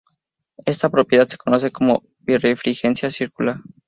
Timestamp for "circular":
3.11-3.57